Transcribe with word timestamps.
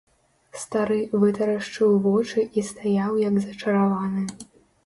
Стары 0.61 0.97
вытарашчыў 1.23 1.93
вочы 2.05 2.47
і 2.57 2.65
стаяў 2.71 3.21
як 3.29 3.39
зачараваны. 3.45 4.27